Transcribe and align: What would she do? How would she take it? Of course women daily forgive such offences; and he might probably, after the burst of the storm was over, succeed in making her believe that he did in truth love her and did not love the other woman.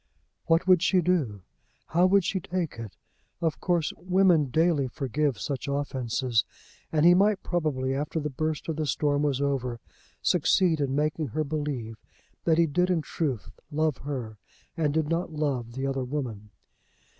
What 0.47 0.65
would 0.65 0.81
she 0.81 0.99
do? 0.99 1.43
How 1.89 2.07
would 2.07 2.23
she 2.23 2.39
take 2.39 2.79
it? 2.79 2.95
Of 3.39 3.59
course 3.59 3.93
women 3.97 4.45
daily 4.45 4.87
forgive 4.87 5.39
such 5.39 5.67
offences; 5.67 6.43
and 6.91 7.05
he 7.05 7.13
might 7.13 7.43
probably, 7.43 7.93
after 7.93 8.19
the 8.19 8.31
burst 8.31 8.67
of 8.67 8.77
the 8.77 8.87
storm 8.87 9.21
was 9.21 9.39
over, 9.41 9.79
succeed 10.23 10.81
in 10.81 10.95
making 10.95 11.27
her 11.27 11.43
believe 11.43 11.97
that 12.45 12.57
he 12.57 12.65
did 12.65 12.89
in 12.89 13.03
truth 13.03 13.51
love 13.69 13.97
her 13.97 14.39
and 14.75 14.91
did 14.91 15.07
not 15.07 15.31
love 15.31 15.73
the 15.73 15.85
other 15.85 16.03
woman. 16.03 16.49